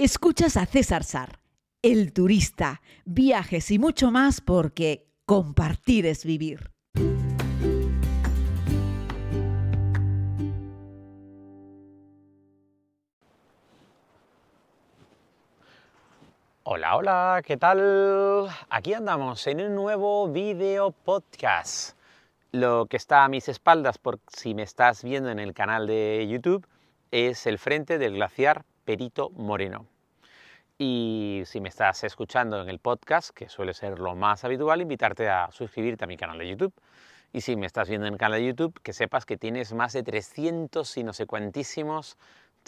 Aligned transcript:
Escuchas 0.00 0.56
a 0.56 0.64
César 0.64 1.02
Sar, 1.02 1.40
el 1.82 2.12
turista, 2.12 2.82
viajes 3.04 3.68
y 3.72 3.80
mucho 3.80 4.12
más 4.12 4.40
porque 4.40 5.08
compartir 5.26 6.06
es 6.06 6.24
vivir. 6.24 6.70
Hola, 16.62 16.96
hola, 16.96 17.42
¿qué 17.44 17.56
tal? 17.56 18.48
Aquí 18.70 18.94
andamos 18.94 19.44
en 19.48 19.62
un 19.62 19.74
nuevo 19.74 20.28
video 20.28 20.92
podcast. 20.92 21.98
Lo 22.52 22.86
que 22.86 22.98
está 22.98 23.24
a 23.24 23.28
mis 23.28 23.48
espaldas, 23.48 23.98
por 23.98 24.20
si 24.28 24.54
me 24.54 24.62
estás 24.62 25.02
viendo 25.02 25.28
en 25.30 25.40
el 25.40 25.54
canal 25.54 25.88
de 25.88 26.24
YouTube, 26.30 26.64
es 27.10 27.48
el 27.48 27.58
frente 27.58 27.98
del 27.98 28.14
glaciar 28.14 28.64
Perito 28.88 29.28
Moreno. 29.36 29.84
Y 30.78 31.42
si 31.44 31.60
me 31.60 31.68
estás 31.68 32.04
escuchando 32.04 32.62
en 32.62 32.70
el 32.70 32.78
podcast, 32.78 33.34
que 33.34 33.50
suele 33.50 33.74
ser 33.74 33.98
lo 33.98 34.14
más 34.14 34.44
habitual, 34.44 34.80
invitarte 34.80 35.28
a 35.28 35.50
suscribirte 35.52 36.04
a 36.04 36.06
mi 36.06 36.16
canal 36.16 36.38
de 36.38 36.48
YouTube. 36.48 36.72
Y 37.30 37.42
si 37.42 37.54
me 37.54 37.66
estás 37.66 37.90
viendo 37.90 38.06
en 38.06 38.14
el 38.14 38.18
canal 38.18 38.40
de 38.40 38.46
YouTube, 38.46 38.80
que 38.82 38.94
sepas 38.94 39.26
que 39.26 39.36
tienes 39.36 39.74
más 39.74 39.92
de 39.92 40.02
300 40.02 40.96
y 40.96 41.04
no 41.04 41.12
sé 41.12 41.26
cuantísimos, 41.26 42.16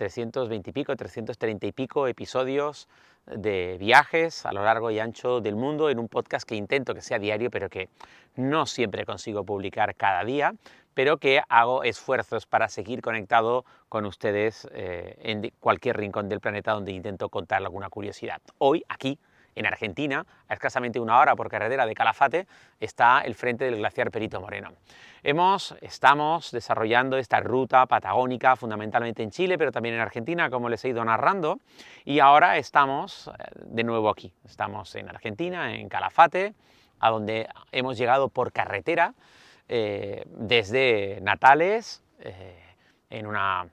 320 0.09 0.71
y 0.71 0.73
pico, 0.73 0.97
330 0.97 1.67
y 1.67 1.73
pico 1.73 2.07
episodios 2.07 2.89
de 3.27 3.77
viajes 3.79 4.47
a 4.47 4.53
lo 4.53 4.65
largo 4.65 4.91
y 4.91 4.99
ancho 4.99 5.43
del 5.43 5.57
mundo 5.57 5.91
en 5.91 5.99
un 5.99 6.09
podcast 6.09 6.49
que 6.49 6.55
intento 6.55 6.95
que 6.95 7.03
sea 7.03 7.19
diario, 7.19 7.51
pero 7.51 7.69
que 7.69 7.91
no 8.35 8.65
siempre 8.65 9.05
consigo 9.05 9.45
publicar 9.45 9.95
cada 9.95 10.25
día 10.25 10.55
pero 10.95 11.19
que 11.19 11.41
hago 11.49 11.85
esfuerzos 11.85 12.47
para 12.47 12.69
seguir 12.69 13.01
conectado 13.01 13.65
con 13.89 14.07
ustedes 14.07 14.69
eh, 14.73 15.17
en 15.21 15.53
cualquier 15.61 15.97
rincón 15.97 16.29
del 16.29 16.41
planeta 16.41 16.73
donde 16.73 16.93
intento 16.93 17.29
contar 17.29 17.63
alguna 17.63 17.89
curiosidad. 17.89 18.41
Hoy, 18.59 18.85
aquí, 18.89 19.19
en 19.55 19.67
Argentina, 19.67 20.25
a 20.49 20.55
escasamente 20.55 21.01
una 21.01 21.19
hora 21.19 21.37
por 21.37 21.49
carretera 21.49 21.87
de 21.87 21.95
Calafate, 21.95 22.47
está 22.79 23.21
el 23.21 23.35
frente 23.35 23.65
del 23.65 23.77
glaciar 23.77 24.11
Perito 24.11 24.41
Moreno. 24.41 24.73
Hemos, 25.23 25.75
estamos 25.83 26.51
desarrollando 26.51 27.19
esta 27.19 27.41
ruta 27.41 27.85
patagónica 27.87 28.57
fundamentalmente 28.57 29.23
en 29.23 29.31
Chile, 29.31 29.59
pero 29.59 29.71
también 29.71 29.95
en 29.95 30.01
Argentina, 30.01 30.49
como 30.49 30.69
les 30.69 30.83
he 30.85 30.89
ido 30.89 31.05
narrando, 31.05 31.61
y 32.05 32.21
ahora 32.21 32.57
estamos 32.57 33.29
eh, 33.29 33.33
de 33.67 33.85
nuevo 33.85 34.09
aquí. 34.09 34.33
Estamos 34.45 34.95
en 34.95 35.09
Argentina, 35.09 35.75
en 35.75 35.89
Calafate, 35.89 36.55
a 37.01 37.11
donde 37.11 37.49
hemos 37.73 37.99
llegado 37.99 38.29
por 38.29 38.53
carretera 38.53 39.15
eh, 39.69 40.25
desde 40.27 41.21
Natales, 41.23 42.03
eh, 42.21 42.59
en 43.11 43.27
una 43.27 43.69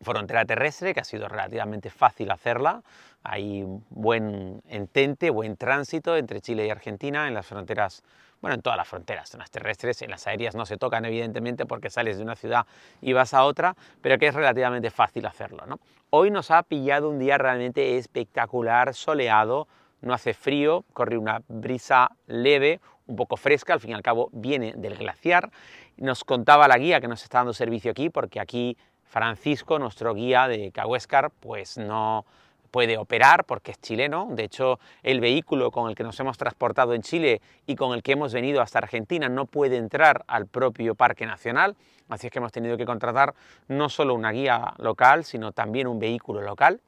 frontera 0.00 0.44
terrestre 0.44 0.94
que 0.94 1.00
ha 1.00 1.04
sido 1.04 1.28
relativamente 1.28 1.90
fácil 1.90 2.30
hacerla. 2.30 2.82
Hay 3.24 3.64
buen 3.90 4.62
entente, 4.68 5.30
buen 5.30 5.56
tránsito 5.56 6.16
entre 6.16 6.40
Chile 6.40 6.66
y 6.66 6.70
Argentina 6.70 7.28
en 7.28 7.34
las 7.34 7.46
fronteras, 7.46 8.02
bueno, 8.40 8.54
en 8.54 8.62
todas 8.62 8.76
las 8.76 8.88
fronteras, 8.88 9.34
en 9.34 9.40
las 9.40 9.50
terrestres, 9.50 10.02
en 10.02 10.10
las 10.10 10.26
aéreas 10.26 10.54
no 10.54 10.64
se 10.66 10.76
tocan 10.76 11.04
evidentemente 11.04 11.66
porque 11.66 11.90
sales 11.90 12.18
de 12.18 12.22
una 12.22 12.36
ciudad 12.36 12.66
y 13.00 13.12
vas 13.12 13.34
a 13.34 13.44
otra, 13.44 13.74
pero 14.00 14.18
que 14.18 14.28
es 14.28 14.34
relativamente 14.34 14.90
fácil 14.90 15.26
hacerlo. 15.26 15.64
Hoy 16.10 16.30
nos 16.30 16.50
ha 16.50 16.62
pillado 16.62 17.10
un 17.10 17.18
día 17.18 17.36
realmente 17.36 17.98
espectacular, 17.98 18.94
soleado, 18.94 19.68
no 20.00 20.14
hace 20.14 20.32
frío, 20.32 20.84
corre 20.92 21.18
una 21.18 21.42
brisa 21.48 22.10
leve, 22.26 22.80
un 23.06 23.16
poco 23.16 23.36
fresca, 23.36 23.72
al 23.72 23.80
fin 23.80 23.90
y 23.90 23.94
al 23.94 24.02
cabo 24.02 24.30
viene 24.32 24.74
del 24.76 24.96
glaciar. 24.96 25.50
Nos 25.96 26.24
contaba 26.24 26.68
la 26.68 26.78
guía 26.78 27.00
que 27.00 27.08
nos 27.08 27.22
está 27.22 27.38
dando 27.38 27.52
servicio 27.52 27.90
aquí, 27.90 28.10
porque 28.10 28.38
aquí 28.38 28.76
Francisco, 29.02 29.78
nuestro 29.78 30.14
guía 30.14 30.46
de 30.46 30.70
Cahuéscar, 30.70 31.30
pues 31.40 31.78
no 31.78 32.24
puede 32.70 32.98
operar 32.98 33.44
porque 33.44 33.72
es 33.72 33.80
chileno. 33.80 34.28
De 34.30 34.44
hecho, 34.44 34.78
el 35.02 35.20
vehículo 35.20 35.70
con 35.70 35.88
el 35.88 35.96
que 35.96 36.04
nos 36.04 36.18
hemos 36.20 36.38
transportado 36.38 36.94
en 36.94 37.02
Chile 37.02 37.40
y 37.66 37.76
con 37.76 37.94
el 37.94 38.02
que 38.02 38.12
hemos 38.12 38.32
venido 38.32 38.60
hasta 38.60 38.78
Argentina 38.78 39.28
no 39.28 39.46
puede 39.46 39.76
entrar 39.76 40.24
al 40.26 40.46
propio 40.46 40.94
Parque 40.94 41.26
Nacional. 41.26 41.76
Así 42.08 42.26
es 42.26 42.32
que 42.32 42.38
hemos 42.38 42.52
tenido 42.52 42.76
que 42.76 42.86
contratar 42.86 43.34
no 43.68 43.88
solo 43.88 44.14
una 44.14 44.32
guía 44.32 44.74
local, 44.78 45.24
sino 45.24 45.52
también 45.52 45.86
un 45.86 45.98
vehículo 45.98 46.40
local 46.40 46.80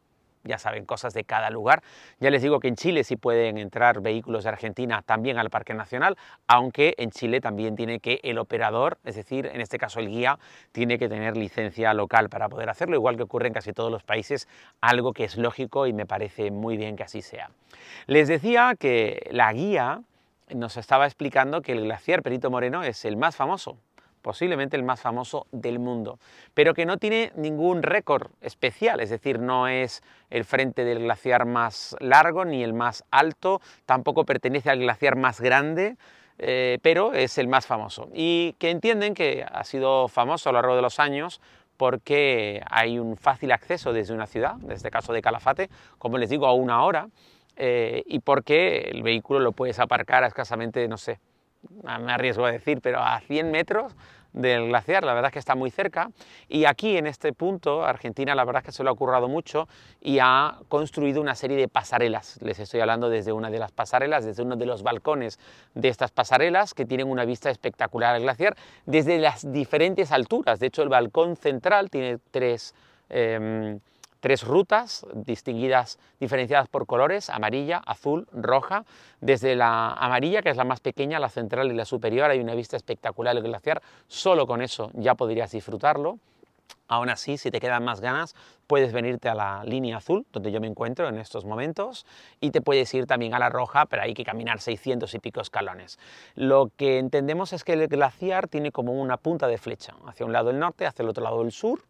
ya 0.44 0.58
saben, 0.58 0.84
cosas 0.86 1.14
de 1.14 1.24
cada 1.24 1.50
lugar. 1.50 1.82
Ya 2.18 2.30
les 2.30 2.42
digo 2.42 2.60
que 2.60 2.68
en 2.68 2.76
Chile 2.76 3.04
sí 3.04 3.16
pueden 3.16 3.58
entrar 3.58 4.00
vehículos 4.00 4.44
de 4.44 4.50
Argentina 4.50 5.02
también 5.02 5.38
al 5.38 5.50
Parque 5.50 5.74
Nacional, 5.74 6.16
aunque 6.46 6.94
en 6.98 7.10
Chile 7.10 7.40
también 7.40 7.76
tiene 7.76 8.00
que 8.00 8.20
el 8.22 8.38
operador, 8.38 8.98
es 9.04 9.16
decir, 9.16 9.46
en 9.46 9.60
este 9.60 9.78
caso 9.78 10.00
el 10.00 10.08
guía, 10.08 10.38
tiene 10.72 10.98
que 10.98 11.08
tener 11.08 11.36
licencia 11.36 11.92
local 11.94 12.28
para 12.28 12.48
poder 12.48 12.70
hacerlo, 12.70 12.96
igual 12.96 13.16
que 13.16 13.22
ocurre 13.24 13.48
en 13.48 13.54
casi 13.54 13.72
todos 13.72 13.90
los 13.90 14.02
países, 14.02 14.48
algo 14.80 15.12
que 15.12 15.24
es 15.24 15.36
lógico 15.36 15.86
y 15.86 15.92
me 15.92 16.06
parece 16.06 16.50
muy 16.50 16.76
bien 16.76 16.96
que 16.96 17.02
así 17.02 17.22
sea. 17.22 17.50
Les 18.06 18.28
decía 18.28 18.74
que 18.78 19.28
la 19.32 19.52
guía 19.52 20.02
nos 20.54 20.76
estaba 20.76 21.06
explicando 21.06 21.62
que 21.62 21.72
el 21.72 21.82
glaciar 21.82 22.22
Perito 22.22 22.50
Moreno 22.50 22.82
es 22.82 23.04
el 23.04 23.16
más 23.16 23.36
famoso, 23.36 23.76
posiblemente 24.22 24.76
el 24.76 24.82
más 24.82 25.00
famoso 25.00 25.46
del 25.52 25.78
mundo, 25.78 26.18
pero 26.54 26.74
que 26.74 26.86
no 26.86 26.98
tiene 26.98 27.32
ningún 27.36 27.82
récord 27.82 28.30
especial, 28.40 29.00
es 29.00 29.10
decir, 29.10 29.38
no 29.38 29.68
es 29.68 30.02
el 30.30 30.44
frente 30.44 30.84
del 30.84 31.00
glaciar 31.00 31.46
más 31.46 31.96
largo 32.00 32.44
ni 32.44 32.62
el 32.62 32.72
más 32.72 33.04
alto, 33.10 33.60
tampoco 33.86 34.24
pertenece 34.24 34.70
al 34.70 34.80
glaciar 34.80 35.16
más 35.16 35.40
grande, 35.40 35.96
eh, 36.38 36.78
pero 36.82 37.12
es 37.12 37.36
el 37.38 37.48
más 37.48 37.66
famoso. 37.66 38.08
Y 38.14 38.54
que 38.58 38.70
entienden 38.70 39.14
que 39.14 39.44
ha 39.50 39.64
sido 39.64 40.08
famoso 40.08 40.48
a 40.48 40.52
lo 40.52 40.58
largo 40.58 40.76
de 40.76 40.82
los 40.82 40.98
años 40.98 41.40
porque 41.76 42.62
hay 42.70 42.98
un 42.98 43.16
fácil 43.16 43.52
acceso 43.52 43.92
desde 43.92 44.14
una 44.14 44.26
ciudad, 44.26 44.56
en 44.62 44.70
este 44.70 44.90
caso 44.90 45.12
de 45.12 45.22
Calafate, 45.22 45.70
como 45.98 46.18
les 46.18 46.28
digo, 46.28 46.46
a 46.46 46.52
una 46.52 46.82
hora, 46.84 47.08
eh, 47.56 48.02
y 48.06 48.20
porque 48.20 48.90
el 48.90 49.02
vehículo 49.02 49.40
lo 49.40 49.52
puedes 49.52 49.78
aparcar 49.78 50.24
a 50.24 50.26
escasamente, 50.26 50.86
no 50.88 50.96
sé, 50.96 51.20
me 51.82 52.12
arriesgo 52.12 52.44
a 52.44 52.52
decir, 52.52 52.80
pero 52.80 53.00
a 53.00 53.20
100 53.20 53.50
metros 53.50 53.94
del 54.32 54.68
glaciar, 54.68 55.04
la 55.04 55.14
verdad 55.14 55.30
es 55.30 55.32
que 55.32 55.38
está 55.38 55.54
muy 55.54 55.70
cerca, 55.70 56.10
y 56.48 56.64
aquí 56.64 56.96
en 56.96 57.06
este 57.06 57.32
punto 57.32 57.84
Argentina 57.84 58.34
la 58.34 58.44
verdad 58.44 58.62
es 58.62 58.66
que 58.66 58.72
se 58.72 58.84
lo 58.84 58.90
ha 58.90 58.94
currado 58.94 59.28
mucho 59.28 59.68
y 60.00 60.18
ha 60.20 60.58
construido 60.68 61.20
una 61.20 61.34
serie 61.34 61.56
de 61.56 61.68
pasarelas, 61.68 62.38
les 62.40 62.58
estoy 62.60 62.80
hablando 62.80 63.08
desde 63.08 63.32
una 63.32 63.50
de 63.50 63.58
las 63.58 63.72
pasarelas, 63.72 64.24
desde 64.24 64.42
uno 64.42 64.56
de 64.56 64.66
los 64.66 64.82
balcones 64.82 65.38
de 65.74 65.88
estas 65.88 66.12
pasarelas 66.12 66.74
que 66.74 66.86
tienen 66.86 67.08
una 67.08 67.24
vista 67.24 67.50
espectacular 67.50 68.14
al 68.14 68.22
glaciar 68.22 68.56
desde 68.86 69.18
las 69.18 69.50
diferentes 69.52 70.12
alturas, 70.12 70.60
de 70.60 70.68
hecho 70.68 70.82
el 70.82 70.88
balcón 70.88 71.36
central 71.36 71.90
tiene 71.90 72.18
tres... 72.30 72.74
Em, 73.08 73.80
tres 74.20 74.44
rutas 74.44 75.06
distinguidas, 75.14 75.98
diferenciadas 76.20 76.68
por 76.68 76.86
colores, 76.86 77.30
amarilla, 77.30 77.78
azul, 77.78 78.28
roja. 78.32 78.84
Desde 79.20 79.56
la 79.56 79.92
amarilla, 79.94 80.42
que 80.42 80.50
es 80.50 80.56
la 80.56 80.64
más 80.64 80.80
pequeña, 80.80 81.18
la 81.18 81.28
central 81.28 81.72
y 81.72 81.74
la 81.74 81.84
superior, 81.84 82.30
hay 82.30 82.38
una 82.38 82.54
vista 82.54 82.76
espectacular 82.76 83.34
del 83.34 83.44
glaciar. 83.44 83.82
Solo 84.06 84.46
con 84.46 84.62
eso 84.62 84.90
ya 84.94 85.14
podrías 85.14 85.50
disfrutarlo. 85.50 86.18
Aún 86.86 87.08
así, 87.08 87.36
si 87.38 87.52
te 87.52 87.60
quedan 87.60 87.84
más 87.84 88.00
ganas, 88.00 88.34
puedes 88.66 88.92
venirte 88.92 89.28
a 89.28 89.34
la 89.34 89.62
línea 89.64 89.98
azul, 89.98 90.26
donde 90.32 90.50
yo 90.50 90.60
me 90.60 90.66
encuentro 90.66 91.08
en 91.08 91.18
estos 91.18 91.44
momentos, 91.44 92.04
y 92.40 92.50
te 92.50 92.60
puedes 92.60 92.92
ir 92.94 93.06
también 93.06 93.32
a 93.32 93.38
la 93.38 93.48
roja, 93.48 93.86
pero 93.86 94.02
hay 94.02 94.12
que 94.12 94.24
caminar 94.24 94.60
600 94.60 95.12
y 95.14 95.18
pico 95.20 95.40
escalones. 95.40 96.00
Lo 96.34 96.70
que 96.76 96.98
entendemos 96.98 97.52
es 97.52 97.62
que 97.62 97.74
el 97.74 97.86
glaciar 97.86 98.48
tiene 98.48 98.72
como 98.72 98.92
una 98.92 99.18
punta 99.18 99.46
de 99.46 99.58
flecha, 99.58 99.94
hacia 100.06 100.26
un 100.26 100.32
lado 100.32 100.50
el 100.50 100.58
norte, 100.58 100.84
hacia 100.84 101.04
el 101.04 101.08
otro 101.08 101.22
lado 101.22 101.42
el 101.42 101.52
sur, 101.52 101.80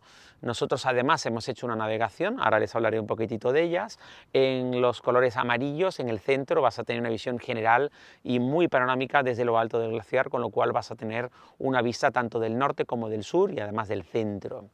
nosotros 0.43 0.87
además 0.87 1.25
hemos 1.27 1.49
hecho 1.49 1.67
una 1.67 1.77
navegación, 1.77 2.41
ahora 2.41 2.59
les 2.59 2.75
hablaré 2.75 2.99
un 2.99 3.07
poquitito 3.07 3.53
de 3.53 3.63
ellas. 3.63 3.99
En 4.33 4.81
los 4.81 5.03
colores 5.03 5.37
amarillos, 5.37 6.01
en 6.01 6.09
el 6.09 6.19
centro, 6.19 6.63
vas 6.63 6.79
a 6.79 6.85
tener 6.85 7.01
una 7.01 7.11
visión 7.11 7.39
general 7.39 7.91
y 8.23 8.39
muy 8.39 8.69
panorámica 8.69 9.23
desde 9.23 9.45
lo 9.45 9.59
alto 9.59 9.79
del 9.79 9.91
glaciar, 9.93 10.31
con 10.31 10.41
lo 10.41 10.51
cual 10.51 10.73
vas 10.73 10.91
a 10.91 10.97
tener 10.97 11.31
una 11.59 11.83
vista 11.83 12.11
tanto 12.11 12.41
del 12.41 12.57
norte 12.57 12.87
como 12.87 13.09
del 13.09 13.25
sur 13.25 13.53
y 13.53 13.61
además 13.61 13.89
del 13.89 14.03
centro 14.05 14.67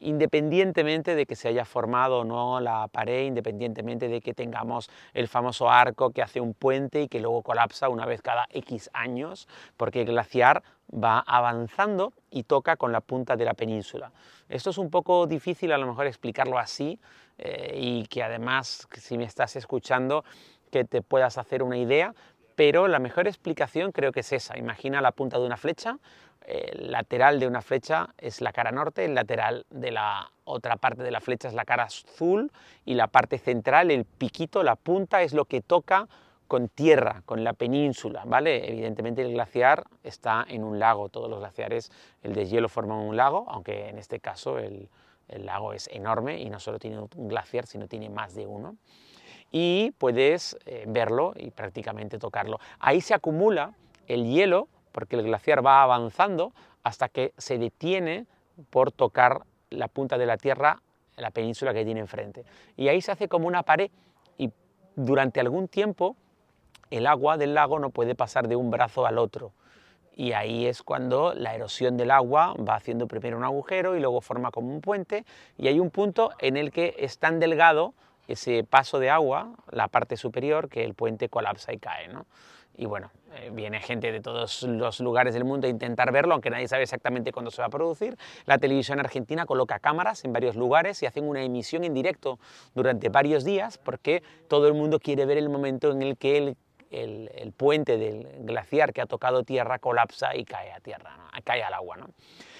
independientemente 0.00 1.14
de 1.14 1.26
que 1.26 1.36
se 1.36 1.48
haya 1.48 1.64
formado 1.64 2.20
o 2.20 2.24
no 2.24 2.58
la 2.60 2.88
pared, 2.88 3.26
independientemente 3.26 4.08
de 4.08 4.20
que 4.20 4.34
tengamos 4.34 4.90
el 5.12 5.28
famoso 5.28 5.70
arco 5.70 6.10
que 6.10 6.22
hace 6.22 6.40
un 6.40 6.54
puente 6.54 7.02
y 7.02 7.08
que 7.08 7.20
luego 7.20 7.42
colapsa 7.42 7.88
una 7.88 8.06
vez 8.06 8.22
cada 8.22 8.46
X 8.50 8.90
años, 8.92 9.46
porque 9.76 10.00
el 10.00 10.06
glaciar 10.06 10.62
va 10.92 11.20
avanzando 11.20 12.12
y 12.30 12.44
toca 12.44 12.76
con 12.76 12.92
la 12.92 13.00
punta 13.00 13.36
de 13.36 13.44
la 13.44 13.54
península. 13.54 14.12
Esto 14.48 14.70
es 14.70 14.78
un 14.78 14.90
poco 14.90 15.26
difícil 15.26 15.72
a 15.72 15.78
lo 15.78 15.86
mejor 15.86 16.06
explicarlo 16.06 16.58
así 16.58 16.98
eh, 17.38 17.72
y 17.76 18.06
que 18.06 18.22
además, 18.22 18.88
si 18.92 19.16
me 19.16 19.24
estás 19.24 19.56
escuchando, 19.56 20.24
que 20.70 20.84
te 20.84 21.02
puedas 21.02 21.38
hacer 21.38 21.62
una 21.62 21.76
idea, 21.76 22.14
pero 22.54 22.88
la 22.88 22.98
mejor 22.98 23.26
explicación 23.26 23.92
creo 23.92 24.12
que 24.12 24.20
es 24.20 24.32
esa. 24.32 24.58
Imagina 24.58 25.00
la 25.00 25.12
punta 25.12 25.38
de 25.38 25.46
una 25.46 25.56
flecha, 25.56 25.98
el 26.46 26.90
lateral 26.90 27.38
de 27.38 27.46
una 27.46 27.62
flecha 27.62 28.14
es 28.18 28.40
la 28.40 28.52
cara 28.52 28.72
norte, 28.72 29.04
el 29.04 29.14
lateral 29.14 29.66
de 29.70 29.92
la 29.92 30.30
otra 30.44 30.76
parte 30.76 31.02
de 31.02 31.10
la 31.10 31.20
flecha 31.20 31.48
es 31.48 31.54
la 31.54 31.64
cara 31.64 31.84
azul 31.84 32.50
y 32.84 32.94
la 32.94 33.06
parte 33.06 33.38
central, 33.38 33.90
el 33.90 34.04
piquito, 34.04 34.62
la 34.62 34.76
punta, 34.76 35.22
es 35.22 35.32
lo 35.32 35.44
que 35.44 35.60
toca 35.60 36.08
con 36.50 36.68
tierra, 36.68 37.22
con 37.26 37.44
la 37.44 37.52
península, 37.52 38.24
¿vale? 38.26 38.68
Evidentemente 38.68 39.22
el 39.22 39.34
glaciar 39.34 39.84
está 40.02 40.44
en 40.48 40.64
un 40.64 40.80
lago, 40.80 41.08
todos 41.08 41.30
los 41.30 41.38
glaciares, 41.38 41.92
el 42.24 42.34
deshielo 42.34 42.68
forma 42.68 43.00
un 43.00 43.16
lago, 43.16 43.44
aunque 43.46 43.88
en 43.88 43.98
este 43.98 44.18
caso 44.18 44.58
el, 44.58 44.88
lago 45.28 45.72
es 45.74 45.86
enorme 45.92 46.40
y 46.40 46.50
no 46.50 46.58
solo 46.58 46.80
tiene 46.80 46.98
un 46.98 47.28
glaciar, 47.28 47.68
sino 47.68 47.86
tiene 47.86 48.10
más 48.10 48.34
de 48.34 48.48
uno. 48.48 48.74
Y 49.52 49.92
puedes 49.92 50.58
eh, 50.66 50.86
verlo 50.88 51.34
y 51.36 51.52
prácticamente 51.52 52.18
tocarlo. 52.18 52.58
Ahí 52.80 53.00
se 53.00 53.14
acumula 53.14 53.74
el 54.08 54.24
hielo, 54.26 54.66
porque 54.90 55.14
el 55.14 55.22
glaciar 55.22 55.64
va 55.64 55.84
avanzando 55.84 56.52
hasta 56.82 57.08
que 57.08 57.32
se 57.38 57.58
detiene 57.58 58.26
por 58.70 58.90
tocar 58.90 59.42
la 59.70 59.86
punta 59.86 60.18
de 60.18 60.26
la 60.26 60.36
Tierra, 60.36 60.82
la 61.16 61.30
península 61.30 61.72
que 61.72 61.84
tiene 61.84 62.00
enfrente. 62.00 62.44
Y 62.76 62.88
ahí 62.88 63.00
se 63.00 63.12
hace 63.12 63.28
como 63.28 63.46
una 63.46 63.62
pared 63.62 63.88
y 64.36 64.50
durante 64.96 65.38
algún 65.38 65.68
tiempo 65.68 66.16
el 66.90 67.06
agua 67.06 67.36
del 67.36 67.54
lago 67.54 67.78
no 67.78 67.90
puede 67.90 68.14
pasar 68.14 68.48
de 68.48 68.56
un 68.56 68.70
brazo 68.70 69.06
al 69.06 69.18
otro 69.18 69.52
y 70.20 70.32
ahí 70.32 70.66
es 70.66 70.82
cuando 70.82 71.32
la 71.34 71.54
erosión 71.54 71.96
del 71.96 72.10
agua 72.10 72.54
va 72.56 72.74
haciendo 72.74 73.06
primero 73.06 73.38
un 73.38 73.44
agujero 73.44 73.96
y 73.96 74.00
luego 74.00 74.20
forma 74.20 74.50
como 74.50 74.74
un 74.74 74.82
puente 74.82 75.24
y 75.56 75.68
hay 75.68 75.80
un 75.80 75.90
punto 75.90 76.32
en 76.40 76.58
el 76.58 76.72
que 76.72 76.94
es 76.98 77.18
tan 77.18 77.40
delgado 77.40 77.94
ese 78.28 78.62
paso 78.62 78.98
de 78.98 79.08
agua, 79.08 79.54
la 79.70 79.88
parte 79.88 80.18
superior, 80.18 80.68
que 80.68 80.84
el 80.84 80.92
puente 80.92 81.30
colapsa 81.30 81.72
y 81.72 81.78
cae. 81.78 82.08
¿no? 82.08 82.26
Y 82.76 82.84
bueno, 82.84 83.10
eh, 83.34 83.50
viene 83.52 83.80
gente 83.80 84.12
de 84.12 84.20
todos 84.20 84.62
los 84.62 85.00
lugares 85.00 85.32
del 85.32 85.44
mundo 85.44 85.66
a 85.66 85.70
intentar 85.70 86.12
verlo, 86.12 86.34
aunque 86.34 86.50
nadie 86.50 86.68
sabe 86.68 86.82
exactamente 86.82 87.32
cuándo 87.32 87.50
se 87.50 87.62
va 87.62 87.66
a 87.66 87.70
producir. 87.70 88.16
La 88.44 88.58
televisión 88.58 89.00
argentina 89.00 89.46
coloca 89.46 89.78
cámaras 89.78 90.24
en 90.24 90.32
varios 90.32 90.54
lugares 90.54 91.02
y 91.02 91.06
hacen 91.06 91.26
una 91.26 91.42
emisión 91.42 91.82
en 91.82 91.94
directo 91.94 92.38
durante 92.74 93.08
varios 93.08 93.44
días 93.44 93.78
porque 93.78 94.22
todo 94.48 94.68
el 94.68 94.74
mundo 94.74 95.00
quiere 95.00 95.24
ver 95.24 95.38
el 95.38 95.48
momento 95.48 95.90
en 95.90 96.02
el 96.02 96.16
que 96.16 96.36
el 96.36 96.56
el, 96.90 97.52
puente 97.56 97.96
del 97.96 98.26
glaciar 98.40 98.92
que 98.92 99.00
ha 99.00 99.06
tocado 99.06 99.42
tierra 99.42 99.78
colapsa 99.78 100.34
y 100.34 100.44
cae 100.44 100.72
a 100.72 100.80
tierra, 100.80 101.16
cae 101.44 101.62
al 101.62 101.74
agua. 101.74 101.96
¿no? 101.96 102.10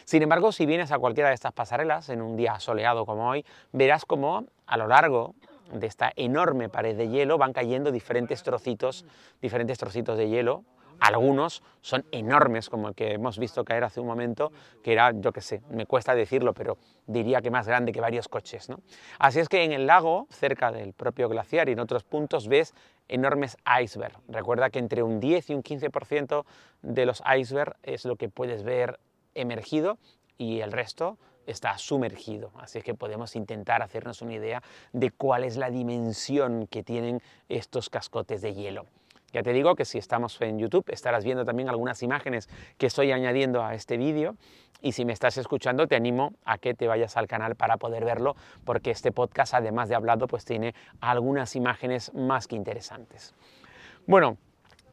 Sin 0.05 0.23
embargo, 0.23 0.53
si 0.53 0.67
vienes 0.67 0.93
a 0.93 0.99
cualquiera 0.99 1.29
de 1.29 1.35
estas 1.35 1.53
pasarelas 1.53 2.09
en 2.09 2.23
un 2.23 2.37
día 2.37 2.59
soleado 2.61 3.07
como 3.07 3.29
hoy, 3.29 3.45
verás 3.73 4.05
como 4.05 4.47
a 4.67 4.77
lo 4.77 4.87
largo 4.87 5.35
de 5.73 5.87
esta 5.87 6.13
enorme 6.17 6.69
pared 6.69 6.97
de 6.97 7.09
hielo 7.09 7.39
van 7.39 7.53
cayendo 7.53 7.93
diferentes 7.93 8.43
trocitos, 8.43 9.05
diferentes 9.41 9.79
trocitos 9.79 10.19
de 10.19 10.29
hielo 10.29 10.65
algunos 11.01 11.63
son 11.81 12.05
enormes, 12.13 12.69
como 12.69 12.89
el 12.89 12.95
que 12.95 13.15
hemos 13.15 13.39
visto 13.39 13.65
caer 13.65 13.85
hace 13.85 14.01
un 14.01 14.07
momento, 14.07 14.53
que 14.85 14.93
era, 14.93 15.13
yo 15.13 15.33
qué 15.33 15.41
sé, 15.41 15.63
me 15.71 15.87
cuesta 15.87 16.15
decirlo, 16.15 16.53
pero 16.53 16.77
diría 17.07 17.41
que 17.41 17.51
más 17.51 17.67
grande 17.67 17.91
que 17.91 18.01
varios 18.01 18.29
coches. 18.29 18.69
¿no? 18.69 18.81
Así 19.19 19.41
es 19.41 19.49
que 19.49 19.65
en 19.65 19.73
el 19.73 19.87
lago, 19.87 20.27
cerca 20.31 20.71
del 20.71 20.93
propio 20.93 21.29
glaciar 21.29 21.71
y 21.71 21.73
en 21.73 21.81
otros 21.81 22.05
puntos, 22.05 22.49
ves 22.49 22.75
enormes 23.11 23.57
icebergs. 23.83 24.19
Recuerda 24.29 24.71
que 24.71 24.79
entre 24.79 25.03
un 25.03 25.21
10 25.21 25.51
y 25.51 25.55
un 25.55 25.63
15% 25.63 26.45
de 26.83 27.07
los 27.07 27.23
icebergs 27.37 27.77
es 27.83 28.05
lo 28.05 28.17
que 28.17 28.29
puedes 28.29 28.63
ver 28.63 28.99
emergido 29.35 29.99
y 30.39 30.61
el 30.61 30.73
resto 30.73 31.19
está 31.47 31.77
sumergido. 31.79 32.53
Así 32.59 32.79
es 32.79 32.85
que 32.85 32.95
podemos 32.95 33.37
intentar 33.37 33.83
hacernos 33.83 34.23
una 34.23 34.35
idea 34.35 34.63
de 34.93 35.11
cuál 35.11 35.45
es 35.45 35.57
la 35.57 35.71
dimensión 35.71 36.67
que 36.69 36.83
tienen 36.83 37.21
estos 37.49 37.91
cascotes 37.91 38.41
de 38.41 38.55
hielo. 38.55 38.87
Ya 39.33 39.43
te 39.43 39.53
digo 39.53 39.77
que 39.77 39.85
si 39.85 39.99
estamos 39.99 40.41
en 40.41 40.59
YouTube 40.59 40.85
estarás 40.89 41.25
viendo 41.25 41.45
también 41.45 41.69
algunas 41.69 42.03
imágenes 42.03 42.49
que 42.79 42.87
estoy 42.87 43.13
añadiendo 43.13 43.65
a 43.65 43.75
este 43.75 43.97
vídeo 43.97 44.37
y 44.83 44.93
si 44.93 45.05
me 45.05 45.13
estás 45.13 45.37
escuchando 45.37 45.87
te 45.87 45.95
animo 45.95 46.35
a 46.45 46.59
que 46.59 46.75
te 46.75 46.89
vayas 46.89 47.17
al 47.17 47.29
canal 47.29 47.55
para 47.55 47.77
poder 47.77 48.05
verlo 48.05 48.35
porque 48.65 48.91
este 48.91 49.13
podcast 49.13 49.55
además 49.55 49.89
de 49.89 49.95
hablado 49.95 50.27
pues 50.27 50.45
tiene 50.45 50.75
algunas 51.01 51.55
imágenes 51.55 52.13
más 52.15 52.49
que 52.49 52.57
interesantes. 52.57 53.35
Bueno, 54.07 54.37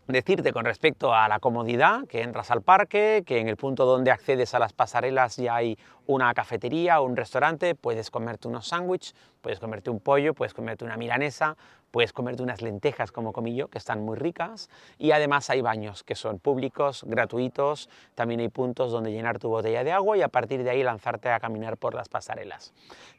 decirte 0.08 0.54
con 0.54 0.66
respecto 0.66 1.14
a 1.14 1.28
la 1.28 1.40
comodidad, 1.40 2.06
que 2.08 2.22
entras 2.22 2.50
al 2.52 2.62
parque, 2.62 3.24
que 3.26 3.40
en 3.40 3.50
el 3.50 3.58
punto 3.58 3.86
donde 3.86 4.12
accedes 4.12 4.54
a 4.54 4.60
las 4.60 4.74
pasarelas 4.74 5.36
ya 5.36 5.56
hay 5.56 5.78
una 6.06 6.34
cafetería 6.34 7.02
o 7.02 7.06
un 7.06 7.18
restaurante, 7.18 7.76
puedes 7.76 8.10
comerte 8.10 8.48
unos 8.48 8.68
sándwiches, 8.68 9.16
puedes 9.42 9.60
comerte 9.60 9.90
un 9.90 10.00
pollo, 10.00 10.34
puedes 10.34 10.54
comerte 10.54 10.86
una 10.86 10.96
milanesa, 10.96 11.58
puedes 11.92 12.14
comerte 12.14 12.42
unas 12.42 12.62
lentejas 12.62 13.12
como 13.12 13.34
comillo, 13.34 13.68
que 13.68 13.78
están 13.78 14.04
muy 14.06 14.18
ricas, 14.18 14.70
y 14.98 15.12
además 15.12 15.50
hay 15.50 15.62
baños 15.62 16.04
que 16.04 16.16
son 16.16 16.40
públicos, 16.40 17.04
gratuitos, 17.06 17.90
también 18.16 18.40
hay 18.40 18.50
puntos 18.50 18.92
donde 18.92 19.12
llenar 19.12 19.40
tu 19.40 19.50
botella 19.50 19.84
de 19.84 19.92
agua 19.92 20.18
y 20.18 20.22
a 20.22 20.30
partir 20.30 20.64
de 20.64 20.70
ahí 20.70 20.84
lanzarte 20.84 21.30
a 21.30 21.40
caminar 21.40 21.78
por 21.78 21.94
las 21.94 22.08
pasarelas. 22.08 22.74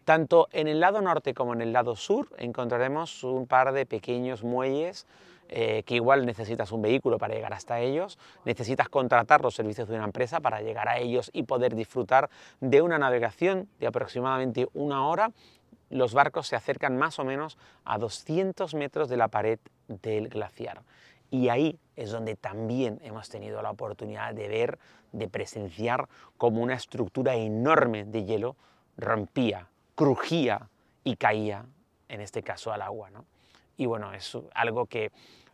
Tanto 0.04 0.48
en 0.52 0.68
el 0.68 0.80
lado 0.80 1.02
norte 1.02 1.34
como 1.34 1.52
en 1.52 1.60
el 1.60 1.72
lado 1.72 1.96
sur 1.96 2.28
encontraremos 2.38 3.24
un 3.24 3.46
par 3.46 3.72
de 3.72 3.84
pequeños 3.84 4.42
muelles 4.42 5.06
eh, 5.50 5.82
que 5.84 5.94
igual 5.94 6.26
necesitas 6.26 6.72
un 6.72 6.82
vehículo 6.82 7.16
para 7.18 7.34
llegar 7.34 7.54
hasta 7.54 7.80
ellos, 7.80 8.18
necesitas 8.44 8.90
contratar 8.90 9.40
los 9.40 9.54
servicios 9.54 9.88
de 9.88 9.94
una 9.94 10.04
empresa 10.04 10.40
para 10.40 10.60
llegar 10.60 10.88
a 10.88 10.98
ellos 10.98 11.30
y 11.32 11.44
poder 11.44 11.74
disfrutar 11.74 12.28
de 12.60 12.82
una 12.82 12.98
navegación 12.98 13.68
de 13.80 13.86
aproximadamente 13.86 14.68
una 14.74 15.06
hora. 15.06 15.32
Los 15.88 16.12
barcos 16.12 16.48
se 16.48 16.56
acercan 16.56 16.98
más 16.98 17.18
o 17.18 17.24
menos 17.24 17.56
a 17.86 17.96
200 17.96 18.74
metros 18.74 19.08
de 19.08 19.16
la 19.16 19.28
pared 19.28 19.58
del 19.88 20.28
glaciar. 20.28 20.82
Y 21.30 21.48
ahí 21.48 21.78
es 21.96 22.10
donde 22.10 22.36
también 22.36 23.00
hemos 23.02 23.30
tenido 23.30 23.62
la 23.62 23.70
oportunidad 23.70 24.34
de 24.34 24.48
ver, 24.48 24.78
de 25.12 25.28
presenciar 25.28 26.08
cómo 26.36 26.62
una 26.62 26.74
estructura 26.74 27.36
enorme 27.36 28.04
de 28.04 28.24
hielo 28.24 28.56
rompía, 28.98 29.68
crujía 29.94 30.68
y 31.04 31.16
caía, 31.16 31.64
en 32.08 32.20
este 32.20 32.42
caso 32.42 32.70
al 32.70 32.82
agua. 32.82 33.10
¿no? 33.10 33.24
Y 33.78 33.86
bueno, 33.86 34.12
es 34.12 34.36
algo 34.54 34.84
que, 34.84 35.10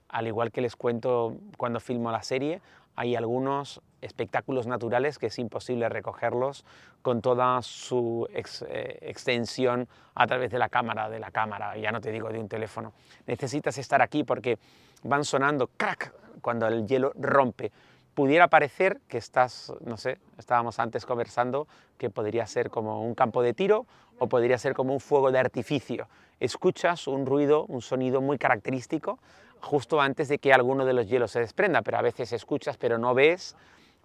al 0.08 0.26
igual 0.26 0.50
que 0.50 0.62
les 0.62 0.74
cuento 0.74 1.36
cuando 1.56 1.78
filmo 1.78 2.10
la 2.10 2.22
serie, 2.22 2.60
hay 2.96 3.14
algunos 3.16 3.82
espectáculos 4.00 4.66
naturales 4.66 5.18
que 5.18 5.26
es 5.26 5.38
imposible 5.38 5.88
recogerlos 5.88 6.64
con 7.02 7.20
toda 7.20 7.60
su 7.62 8.26
eh, 8.32 8.98
extensión 9.02 9.88
a 10.14 10.26
través 10.26 10.50
de 10.50 10.58
la 10.58 10.68
cámara, 10.68 11.10
de 11.10 11.18
la 11.18 11.30
cámara, 11.30 11.76
ya 11.76 11.92
no 11.92 12.00
te 12.00 12.12
digo 12.12 12.30
de 12.30 12.38
un 12.38 12.48
teléfono. 12.48 12.92
Necesitas 13.26 13.76
estar 13.78 14.00
aquí 14.00 14.24
porque 14.24 14.58
van 15.02 15.24
sonando 15.24 15.68
crack 15.76 16.14
cuando 16.40 16.66
el 16.66 16.86
hielo 16.86 17.12
rompe. 17.16 17.72
Pudiera 18.14 18.48
parecer 18.48 19.00
que 19.08 19.18
estás, 19.18 19.72
no 19.84 19.96
sé, 19.96 20.18
estábamos 20.38 20.78
antes 20.78 21.04
conversando, 21.04 21.66
que 21.98 22.10
podría 22.10 22.46
ser 22.46 22.70
como 22.70 23.02
un 23.02 23.14
campo 23.14 23.42
de 23.42 23.54
tiro 23.54 23.86
o 24.18 24.28
podría 24.28 24.56
ser 24.58 24.74
como 24.74 24.92
un 24.92 25.00
fuego 25.00 25.32
de 25.32 25.38
artificio 25.38 26.06
escuchas 26.40 27.06
un 27.06 27.26
ruido, 27.26 27.64
un 27.66 27.82
sonido 27.82 28.20
muy 28.20 28.38
característico 28.38 29.18
justo 29.60 30.00
antes 30.00 30.28
de 30.28 30.38
que 30.38 30.52
alguno 30.52 30.84
de 30.84 30.92
los 30.92 31.08
hielos 31.08 31.30
se 31.30 31.40
desprenda, 31.40 31.82
pero 31.82 31.98
a 31.98 32.02
veces 32.02 32.32
escuchas 32.32 32.76
pero 32.76 32.98
no 32.98 33.14
ves 33.14 33.56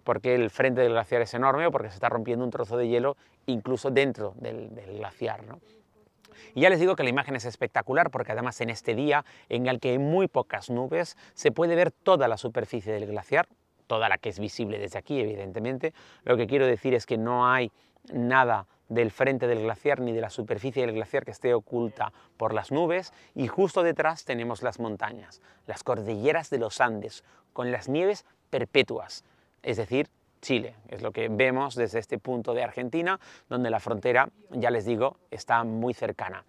porque 0.04 0.34
el 0.34 0.50
frente 0.50 0.80
del 0.80 0.92
glaciar 0.92 1.22
es 1.22 1.34
enorme 1.34 1.66
o 1.66 1.70
porque 1.70 1.88
se 1.88 1.94
está 1.94 2.08
rompiendo 2.08 2.44
un 2.44 2.50
trozo 2.50 2.76
de 2.76 2.88
hielo 2.88 3.16
incluso 3.46 3.90
dentro 3.90 4.32
del, 4.36 4.70
glaciar. 4.70 5.44
Y 6.54 6.62
ya 6.62 6.70
les 6.70 6.80
digo 6.80 6.96
que 6.96 7.02
la 7.02 7.10
imagen 7.10 7.36
es 7.36 7.44
espectacular 7.44 8.10
porque 8.10 8.32
además 8.32 8.60
en 8.62 8.70
este 8.70 8.94
día 8.94 9.24
en 9.50 9.66
el 9.66 9.78
que 9.78 9.90
hay 9.90 9.98
muy 9.98 10.26
pocas 10.26 10.70
nubes 10.70 11.16
se 11.34 11.52
puede 11.52 11.74
ver 11.74 11.90
toda 11.90 12.26
la 12.26 12.38
superficie 12.38 12.92
del 12.92 13.06
glaciar, 13.06 13.46
toda 13.90 14.08
la 14.08 14.18
que 14.18 14.28
es 14.28 14.38
visible 14.38 14.78
desde 14.78 15.00
aquí 15.00 15.18
evidentemente. 15.18 15.92
Lo 16.22 16.36
que 16.36 16.46
quiero 16.46 16.64
decir 16.64 16.94
es 16.94 17.06
que 17.06 17.18
no 17.18 17.50
hay 17.50 17.72
nada 18.12 18.68
del 18.88 19.10
frente 19.10 19.48
del 19.48 19.62
glaciar 19.62 19.98
ni 19.98 20.12
de 20.12 20.20
la 20.20 20.30
superficie 20.30 20.86
del 20.86 20.94
glaciar 20.94 21.24
que 21.24 21.32
esté 21.32 21.54
oculta 21.54 22.12
por 22.36 22.54
las 22.54 22.70
nubes 22.70 23.12
y 23.34 23.48
justo 23.48 23.82
detrás 23.82 24.24
tenemos 24.24 24.62
las 24.62 24.78
montañas, 24.78 25.42
las 25.66 25.82
cordilleras 25.82 26.50
de 26.50 26.58
los 26.58 26.80
Andes, 26.80 27.24
con 27.52 27.72
las 27.72 27.88
nieves 27.88 28.26
perpetuas, 28.48 29.24
es 29.64 29.76
decir, 29.76 30.08
Chile, 30.40 30.76
es 30.88 31.02
lo 31.02 31.10
que 31.10 31.28
vemos 31.28 31.74
desde 31.74 31.98
este 31.98 32.18
punto 32.18 32.54
de 32.54 32.62
Argentina, 32.62 33.18
donde 33.48 33.70
la 33.70 33.80
frontera, 33.80 34.28
ya 34.50 34.70
les 34.70 34.86
digo, 34.86 35.16
está 35.32 35.64
muy 35.64 35.94
cercana. 35.94 36.44